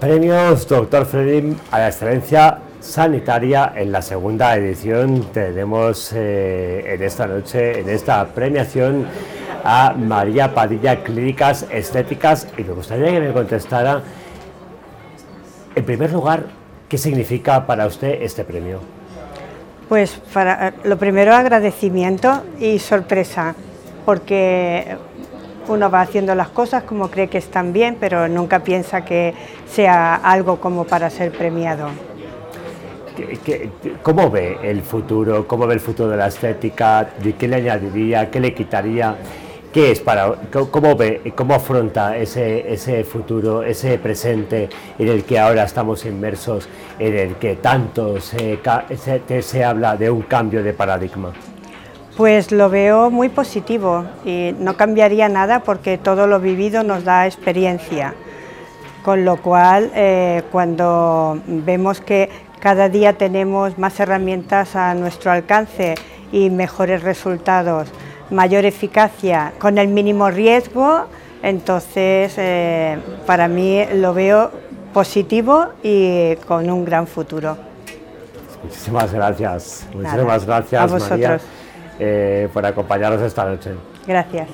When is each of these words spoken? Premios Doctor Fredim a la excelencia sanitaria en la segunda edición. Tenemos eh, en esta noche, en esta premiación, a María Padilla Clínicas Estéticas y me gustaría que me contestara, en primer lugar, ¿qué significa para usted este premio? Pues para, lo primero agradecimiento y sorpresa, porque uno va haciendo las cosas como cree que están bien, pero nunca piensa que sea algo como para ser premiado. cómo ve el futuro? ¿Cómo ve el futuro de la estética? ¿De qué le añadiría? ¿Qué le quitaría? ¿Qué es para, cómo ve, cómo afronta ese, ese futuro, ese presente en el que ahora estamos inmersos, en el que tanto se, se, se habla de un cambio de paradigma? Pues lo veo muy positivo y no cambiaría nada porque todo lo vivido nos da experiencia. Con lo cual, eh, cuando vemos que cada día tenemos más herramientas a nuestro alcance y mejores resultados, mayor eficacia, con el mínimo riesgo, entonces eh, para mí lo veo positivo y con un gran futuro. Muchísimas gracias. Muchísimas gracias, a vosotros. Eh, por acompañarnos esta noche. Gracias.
Premios 0.00 0.66
Doctor 0.66 1.04
Fredim 1.04 1.56
a 1.70 1.78
la 1.78 1.88
excelencia 1.88 2.58
sanitaria 2.80 3.74
en 3.76 3.92
la 3.92 4.00
segunda 4.00 4.56
edición. 4.56 5.26
Tenemos 5.30 6.10
eh, 6.14 6.94
en 6.94 7.02
esta 7.02 7.26
noche, 7.26 7.80
en 7.80 7.88
esta 7.90 8.26
premiación, 8.28 9.06
a 9.62 9.92
María 9.92 10.54
Padilla 10.54 11.02
Clínicas 11.04 11.66
Estéticas 11.70 12.48
y 12.56 12.64
me 12.64 12.72
gustaría 12.72 13.10
que 13.10 13.20
me 13.20 13.32
contestara, 13.34 14.00
en 15.74 15.84
primer 15.84 16.10
lugar, 16.12 16.44
¿qué 16.88 16.96
significa 16.96 17.66
para 17.66 17.86
usted 17.86 18.22
este 18.22 18.42
premio? 18.42 18.80
Pues 19.90 20.18
para, 20.32 20.72
lo 20.82 20.96
primero 20.96 21.34
agradecimiento 21.34 22.42
y 22.58 22.78
sorpresa, 22.78 23.54
porque 24.06 24.96
uno 25.70 25.90
va 25.90 26.02
haciendo 26.02 26.34
las 26.34 26.48
cosas 26.48 26.82
como 26.82 27.10
cree 27.10 27.28
que 27.28 27.38
están 27.38 27.72
bien, 27.72 27.96
pero 27.98 28.28
nunca 28.28 28.60
piensa 28.60 29.04
que 29.04 29.34
sea 29.66 30.16
algo 30.16 30.60
como 30.60 30.84
para 30.84 31.08
ser 31.10 31.32
premiado. 31.32 31.88
cómo 34.02 34.30
ve 34.30 34.58
el 34.62 34.82
futuro? 34.82 35.46
¿Cómo 35.46 35.66
ve 35.66 35.74
el 35.74 35.80
futuro 35.80 36.10
de 36.10 36.16
la 36.16 36.26
estética? 36.26 37.08
¿De 37.22 37.34
qué 37.34 37.46
le 37.48 37.56
añadiría? 37.56 38.30
¿Qué 38.30 38.40
le 38.40 38.52
quitaría? 38.52 39.16
¿Qué 39.72 39.92
es 39.92 40.00
para, 40.00 40.34
cómo 40.50 40.96
ve, 40.96 41.32
cómo 41.36 41.54
afronta 41.54 42.16
ese, 42.16 42.72
ese 42.72 43.04
futuro, 43.04 43.62
ese 43.62 43.98
presente 43.98 44.68
en 44.98 45.06
el 45.06 45.22
que 45.22 45.38
ahora 45.38 45.62
estamos 45.62 46.04
inmersos, 46.04 46.68
en 46.98 47.16
el 47.16 47.34
que 47.36 47.54
tanto 47.54 48.20
se, 48.20 48.58
se, 48.96 49.42
se 49.42 49.64
habla 49.64 49.96
de 49.96 50.10
un 50.10 50.22
cambio 50.22 50.64
de 50.64 50.72
paradigma? 50.72 51.32
Pues 52.20 52.52
lo 52.52 52.68
veo 52.68 53.10
muy 53.10 53.30
positivo 53.30 54.04
y 54.26 54.54
no 54.58 54.76
cambiaría 54.76 55.30
nada 55.30 55.60
porque 55.60 55.96
todo 55.96 56.26
lo 56.26 56.38
vivido 56.38 56.82
nos 56.82 57.02
da 57.02 57.26
experiencia. 57.26 58.12
Con 59.02 59.24
lo 59.24 59.38
cual, 59.38 59.90
eh, 59.94 60.42
cuando 60.52 61.40
vemos 61.46 62.02
que 62.02 62.28
cada 62.58 62.90
día 62.90 63.14
tenemos 63.14 63.78
más 63.78 63.98
herramientas 64.00 64.76
a 64.76 64.92
nuestro 64.92 65.30
alcance 65.30 65.94
y 66.30 66.50
mejores 66.50 67.02
resultados, 67.02 67.88
mayor 68.30 68.66
eficacia, 68.66 69.54
con 69.58 69.78
el 69.78 69.88
mínimo 69.88 70.28
riesgo, 70.30 71.06
entonces 71.42 72.34
eh, 72.36 72.98
para 73.24 73.48
mí 73.48 73.82
lo 73.94 74.12
veo 74.12 74.50
positivo 74.92 75.68
y 75.82 76.36
con 76.46 76.68
un 76.68 76.84
gran 76.84 77.06
futuro. 77.06 77.56
Muchísimas 78.62 79.10
gracias. 79.10 79.86
Muchísimas 79.94 80.44
gracias, 80.44 80.82
a 80.82 80.86
vosotros. 80.86 81.42
Eh, 82.02 82.48
por 82.52 82.64
acompañarnos 82.64 83.20
esta 83.20 83.44
noche. 83.44 83.72
Gracias. 84.06 84.48